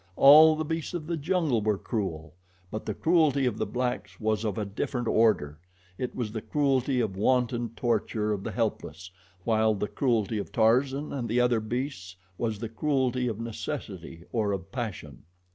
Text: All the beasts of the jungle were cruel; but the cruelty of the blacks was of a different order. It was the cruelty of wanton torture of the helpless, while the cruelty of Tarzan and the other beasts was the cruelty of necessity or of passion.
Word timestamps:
All 0.15 0.55
the 0.55 0.65
beasts 0.65 0.95
of 0.95 1.05
the 1.05 1.15
jungle 1.15 1.61
were 1.61 1.77
cruel; 1.77 2.33
but 2.71 2.87
the 2.87 2.93
cruelty 2.95 3.45
of 3.45 3.59
the 3.59 3.67
blacks 3.67 4.19
was 4.19 4.43
of 4.43 4.57
a 4.57 4.65
different 4.65 5.07
order. 5.07 5.59
It 5.99 6.15
was 6.15 6.31
the 6.31 6.41
cruelty 6.41 6.99
of 7.01 7.15
wanton 7.15 7.69
torture 7.75 8.31
of 8.33 8.43
the 8.43 8.49
helpless, 8.51 9.11
while 9.43 9.75
the 9.75 9.87
cruelty 9.87 10.39
of 10.39 10.51
Tarzan 10.51 11.13
and 11.13 11.29
the 11.29 11.39
other 11.39 11.59
beasts 11.59 12.15
was 12.39 12.57
the 12.57 12.67
cruelty 12.67 13.27
of 13.27 13.39
necessity 13.39 14.23
or 14.31 14.53
of 14.53 14.71
passion. 14.71 15.21